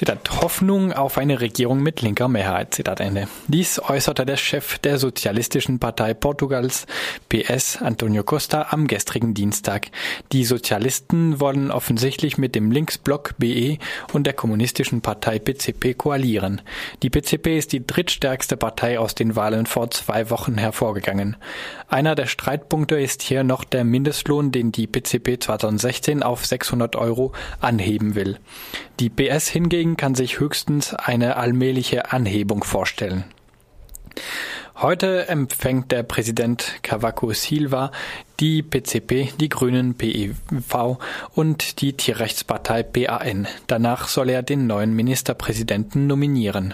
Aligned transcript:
Zitat, 0.00 0.40
Hoffnung 0.40 0.94
auf 0.94 1.18
eine 1.18 1.42
Regierung 1.42 1.82
mit 1.82 2.00
linker 2.00 2.26
Mehrheit. 2.26 2.72
Zitat 2.72 3.00
Ende. 3.00 3.28
Dies 3.48 3.78
äußerte 3.78 4.24
der 4.24 4.38
Chef 4.38 4.78
der 4.78 4.96
Sozialistischen 4.96 5.78
Partei 5.78 6.14
Portugals, 6.14 6.86
PS, 7.28 7.82
Antonio 7.82 8.24
Costa, 8.24 8.68
am 8.70 8.86
gestrigen 8.86 9.34
Dienstag. 9.34 9.88
Die 10.32 10.46
Sozialisten 10.46 11.38
wollen 11.38 11.70
offensichtlich 11.70 12.38
mit 12.38 12.54
dem 12.54 12.70
Linksblock 12.70 13.34
BE 13.36 13.76
und 14.14 14.26
der 14.26 14.32
Kommunistischen 14.32 15.02
Partei 15.02 15.38
PCP 15.38 15.92
koalieren. 15.92 16.62
Die 17.02 17.10
PCP 17.10 17.58
ist 17.58 17.72
die 17.72 17.86
drittstärkste 17.86 18.56
Partei 18.56 18.98
aus 18.98 19.14
den 19.14 19.36
Wahlen 19.36 19.66
vor 19.66 19.90
zwei 19.90 20.30
Wochen 20.30 20.56
hervorgegangen. 20.56 21.36
Einer 21.88 22.14
der 22.14 22.26
Streitpunkte 22.26 22.98
ist 22.98 23.20
hier 23.20 23.44
noch 23.44 23.64
der 23.64 23.84
Mindestlohn, 23.84 24.50
den 24.50 24.72
die 24.72 24.86
PCP 24.86 25.40
2016 25.40 26.22
auf 26.22 26.46
600 26.46 26.96
Euro 26.96 27.32
anheben 27.60 28.14
will. 28.14 28.38
Die 29.00 29.08
PS 29.08 29.48
hingegen 29.48 29.89
kann 29.96 30.14
sich 30.14 30.40
höchstens 30.40 30.94
eine 30.94 31.36
allmähliche 31.36 32.12
Anhebung 32.12 32.64
vorstellen. 32.64 33.24
Heute 34.76 35.28
empfängt 35.28 35.92
der 35.92 36.02
Präsident 36.02 36.78
Cavaco 36.82 37.32
Silva 37.34 37.92
die 38.40 38.62
PCP, 38.62 39.32
die 39.38 39.50
Grünen 39.50 39.94
PEV 39.94 40.98
und 41.34 41.82
die 41.82 41.92
Tierrechtspartei 41.92 42.82
PAN. 42.82 43.46
Danach 43.66 44.08
soll 44.08 44.30
er 44.30 44.42
den 44.42 44.66
neuen 44.66 44.94
Ministerpräsidenten 44.94 46.06
nominieren. 46.06 46.72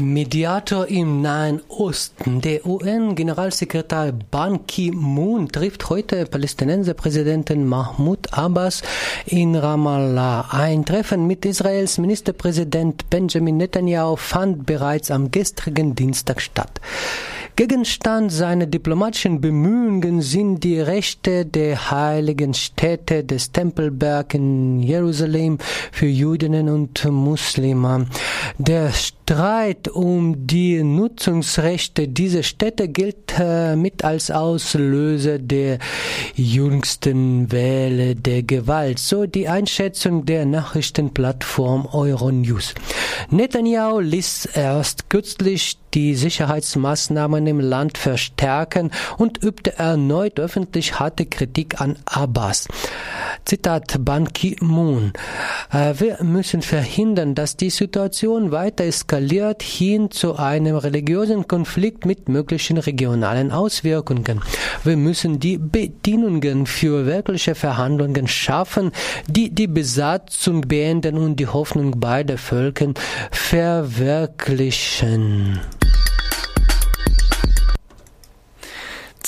Mediator 0.00 0.88
im 0.88 1.20
Nahen 1.20 1.60
Osten. 1.68 2.40
Der 2.40 2.66
UN-Generalsekretär 2.66 4.12
Ban 4.30 4.66
Ki-moon 4.66 5.48
trifft 5.48 5.90
heute 5.90 6.24
Palästinenserpräsidenten 6.24 7.66
Mahmoud 7.66 8.32
Abbas 8.32 8.82
in 9.26 9.54
Ramallah. 9.54 10.48
Ein 10.50 10.84
Treffen 10.84 11.26
mit 11.26 11.44
Israels 11.44 11.98
Ministerpräsident 11.98 13.10
Benjamin 13.10 13.58
Netanyahu 13.58 14.16
fand 14.16 14.64
bereits 14.66 15.10
am 15.10 15.30
gestrigen 15.30 15.94
Dienstag 15.94 16.40
statt. 16.40 16.80
Gegenstand 17.56 18.32
seiner 18.32 18.64
diplomatischen 18.64 19.42
Bemühungen 19.42 20.22
sind 20.22 20.64
die 20.64 20.80
Rechte 20.80 21.44
der 21.44 21.90
heiligen 21.90 22.54
Städte 22.54 23.22
des 23.22 23.52
Tempelberg 23.52 24.32
in 24.32 24.80
Jerusalem 24.80 25.58
für 25.92 26.06
Juden 26.06 26.70
und 26.70 27.04
Muslime. 27.04 28.06
Der 28.56 28.92
Streit 29.30 29.86
um 29.86 30.48
die 30.48 30.82
Nutzungsrechte 30.82 32.08
dieser 32.08 32.42
Städte 32.42 32.88
gilt 32.88 33.38
äh, 33.38 33.76
mit 33.76 34.02
als 34.02 34.32
Auslöser 34.32 35.38
der 35.38 35.78
jüngsten 36.34 37.52
Welle 37.52 38.16
der 38.16 38.42
Gewalt, 38.42 38.98
so 38.98 39.26
die 39.26 39.46
Einschätzung 39.46 40.26
der 40.26 40.46
Nachrichtenplattform 40.46 41.86
Euronews. 41.92 42.74
Netanyahu 43.30 44.00
ließ 44.00 44.46
erst 44.46 45.08
kürzlich 45.08 45.78
die 45.94 46.16
Sicherheitsmaßnahmen 46.16 47.46
im 47.46 47.60
Land 47.60 47.98
verstärken 47.98 48.90
und 49.16 49.44
übte 49.44 49.78
erneut 49.78 50.40
öffentlich 50.40 50.98
harte 50.98 51.26
Kritik 51.26 51.80
an 51.80 51.96
Abbas. 52.04 52.66
Zitat 53.50 54.04
Ban 54.04 54.32
Ki-moon. 54.32 55.12
Äh, 55.72 55.94
wir 55.98 56.22
müssen 56.22 56.62
verhindern, 56.62 57.34
dass 57.34 57.56
die 57.56 57.70
Situation 57.70 58.52
weiter 58.52 58.84
eskaliert 58.84 59.64
hin 59.64 60.12
zu 60.12 60.36
einem 60.36 60.76
religiösen 60.76 61.48
Konflikt 61.48 62.06
mit 62.06 62.28
möglichen 62.28 62.78
regionalen 62.78 63.50
Auswirkungen. 63.50 64.40
Wir 64.84 64.96
müssen 64.96 65.40
die 65.40 65.58
Bedingungen 65.58 66.66
für 66.66 67.06
wirkliche 67.06 67.56
Verhandlungen 67.56 68.28
schaffen, 68.28 68.92
die 69.26 69.50
die 69.50 69.66
Besatzung 69.66 70.60
beenden 70.60 71.18
und 71.18 71.34
die 71.34 71.48
Hoffnung 71.48 71.98
beider 71.98 72.38
Völker 72.38 72.94
verwirklichen. 73.32 75.58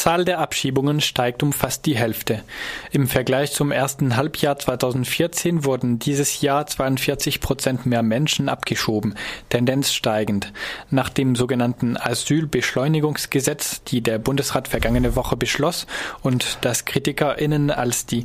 Zahl 0.00 0.24
der 0.24 0.38
Abschiebungen 0.38 1.02
steigt 1.02 1.42
um 1.42 1.52
fast 1.52 1.84
die 1.84 1.94
Hälfte. 1.94 2.42
Im 2.90 3.06
Vergleich 3.06 3.52
zum 3.52 3.70
ersten 3.70 4.16
Halbjahr 4.16 4.58
2014 4.58 5.66
wurden 5.66 5.98
dieses 5.98 6.40
Jahr 6.40 6.66
42 6.66 7.42
Prozent 7.42 7.84
mehr 7.84 8.02
Menschen 8.02 8.48
abgeschoben, 8.48 9.14
Tendenz 9.50 9.92
steigend. 9.92 10.54
Nach 10.88 11.10
dem 11.10 11.36
sogenannten 11.36 11.98
Asylbeschleunigungsgesetz, 11.98 13.84
die 13.84 14.00
der 14.00 14.18
Bundesrat 14.18 14.68
vergangene 14.68 15.16
Woche 15.16 15.36
beschloss 15.36 15.86
und 16.22 16.56
das 16.62 16.86
KritikerInnen 16.86 17.70
als 17.70 18.06
die 18.06 18.24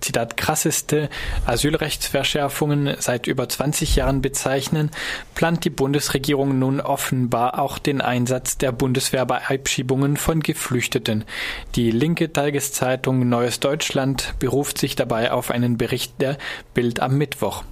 Zitat, 0.00 0.36
krasseste 0.36 1.08
Asylrechtsverschärfungen 1.46 2.96
seit 2.98 3.26
über 3.26 3.48
20 3.48 3.96
Jahren 3.96 4.22
bezeichnen, 4.22 4.90
plant 5.34 5.64
die 5.64 5.70
Bundesregierung 5.70 6.58
nun 6.58 6.80
offenbar 6.80 7.58
auch 7.58 7.78
den 7.78 8.00
Einsatz 8.00 8.58
der 8.58 8.72
Bundeswehr 8.72 9.26
bei 9.26 9.46
Abschiebungen 9.48 10.16
von 10.16 10.40
Geflüchteten. 10.40 11.24
Die 11.74 11.90
linke 11.90 12.32
Tageszeitung 12.32 13.28
Neues 13.28 13.60
Deutschland 13.60 14.34
beruft 14.38 14.78
sich 14.78 14.96
dabei 14.96 15.32
auf 15.32 15.50
einen 15.50 15.78
Bericht 15.78 16.20
der 16.20 16.38
Bild 16.74 17.00
am 17.00 17.16
Mittwoch. 17.16 17.62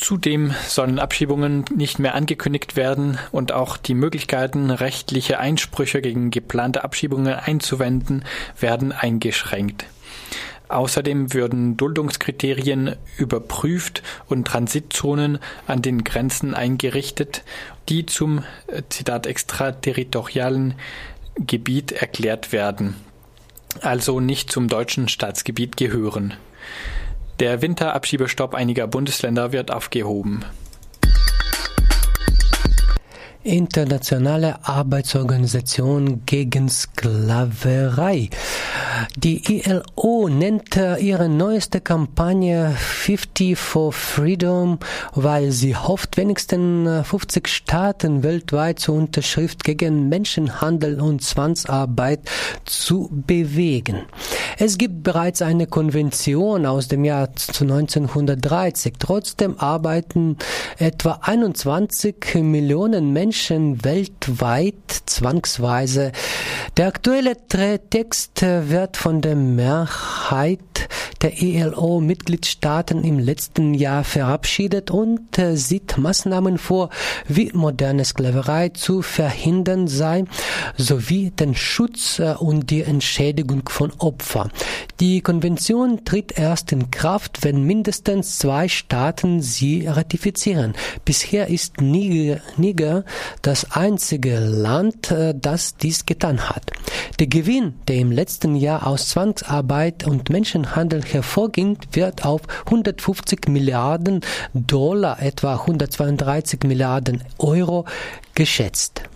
Zudem 0.00 0.54
sollen 0.66 0.98
Abschiebungen 0.98 1.66
nicht 1.74 1.98
mehr 1.98 2.14
angekündigt 2.14 2.74
werden 2.74 3.18
und 3.32 3.52
auch 3.52 3.76
die 3.76 3.92
Möglichkeiten, 3.92 4.70
rechtliche 4.70 5.38
Einsprüche 5.38 6.00
gegen 6.00 6.30
geplante 6.30 6.84
Abschiebungen 6.84 7.34
einzuwenden, 7.34 8.24
werden 8.58 8.92
eingeschränkt. 8.92 9.84
Außerdem 10.70 11.34
würden 11.34 11.76
Duldungskriterien 11.76 12.94
überprüft 13.18 14.04
und 14.28 14.46
Transitzonen 14.46 15.40
an 15.66 15.82
den 15.82 16.04
Grenzen 16.04 16.54
eingerichtet, 16.54 17.42
die 17.88 18.06
zum 18.06 18.44
äh, 18.68 18.82
Zitat 18.88 19.26
extraterritorialen 19.26 20.74
Gebiet 21.34 21.90
erklärt 21.90 22.52
werden, 22.52 22.94
also 23.80 24.20
nicht 24.20 24.52
zum 24.52 24.68
deutschen 24.68 25.08
Staatsgebiet 25.08 25.76
gehören. 25.76 26.34
Der 27.40 27.62
Winterabschiebestopp 27.62 28.54
einiger 28.54 28.86
Bundesländer 28.86 29.50
wird 29.50 29.72
aufgehoben. 29.72 30.44
Internationale 33.42 34.64
Arbeitsorganisation 34.68 36.26
gegen 36.26 36.68
Sklaverei. 36.68 38.28
Die 39.16 39.60
ILO 39.60 40.28
nennt 40.28 40.76
ihre 40.76 41.28
neueste 41.28 41.80
Kampagne 41.80 42.72
50 42.78 43.58
for 43.58 43.92
Freedom, 43.92 44.78
weil 45.14 45.50
sie 45.50 45.74
hofft, 45.74 46.16
wenigstens 46.16 47.06
50 47.08 47.48
Staaten 47.48 48.22
weltweit 48.22 48.78
zur 48.78 48.94
Unterschrift 48.94 49.64
gegen 49.64 50.08
Menschenhandel 50.08 51.00
und 51.00 51.22
Zwangsarbeit 51.22 52.20
zu 52.64 53.08
bewegen. 53.10 54.02
Es 54.58 54.78
gibt 54.78 55.02
bereits 55.02 55.42
eine 55.42 55.66
Konvention 55.66 56.64
aus 56.64 56.86
dem 56.86 57.04
Jahr 57.04 57.28
1930. 57.28 58.94
Trotzdem 58.98 59.58
arbeiten 59.58 60.36
etwa 60.78 61.18
21 61.22 62.36
Millionen 62.36 63.12
Menschen 63.12 63.82
weltweit 63.84 64.74
zwangsweise. 65.06 66.12
Der 66.76 66.86
aktuelle 66.86 67.36
Text 67.46 68.42
wird 68.42 68.96
von 68.96 69.20
der 69.20 69.36
Mehrheit 69.36 70.88
der 71.22 71.42
ILO-Mitgliedstaaten 71.42 73.04
im 73.04 73.18
letzten 73.18 73.74
Jahr 73.74 74.04
verabschiedet 74.04 74.90
und 74.90 75.38
äh, 75.38 75.56
sieht 75.56 75.98
Maßnahmen 75.98 76.58
vor, 76.58 76.90
wie 77.28 77.50
moderne 77.52 78.04
Sklaverei 78.04 78.70
zu 78.70 79.02
verhindern 79.02 79.86
sei, 79.88 80.24
sowie 80.76 81.30
den 81.30 81.54
Schutz 81.54 82.18
äh, 82.18 82.34
und 82.38 82.70
die 82.70 82.82
Entschädigung 82.82 83.68
von 83.68 83.92
Opfern. 83.98 84.50
Die 85.00 85.20
Konvention 85.20 86.04
tritt 86.04 86.38
erst 86.38 86.72
in 86.72 86.90
Kraft, 86.90 87.44
wenn 87.44 87.64
mindestens 87.64 88.38
zwei 88.38 88.68
Staaten 88.68 89.42
sie 89.42 89.86
ratifizieren. 89.86 90.74
Bisher 91.04 91.48
ist 91.48 91.80
Niger, 91.80 92.40
Niger 92.56 93.04
das 93.42 93.72
einzige 93.72 94.38
Land, 94.38 95.10
äh, 95.10 95.34
das 95.36 95.76
dies 95.76 96.06
getan 96.06 96.48
hat. 96.48 96.69
Der 97.18 97.26
Gewinn, 97.26 97.74
der 97.88 97.96
im 97.96 98.12
letzten 98.12 98.56
Jahr 98.56 98.86
aus 98.86 99.08
Zwangsarbeit 99.08 100.06
und 100.06 100.30
Menschenhandel 100.30 101.02
hervorging, 101.02 101.78
wird 101.92 102.24
auf 102.24 102.42
150 102.66 103.48
Milliarden 103.48 104.20
Dollar, 104.54 105.20
etwa 105.22 105.54
132 105.54 106.60
Milliarden 106.64 107.22
Euro 107.38 107.84
geschätzt. 108.34 109.10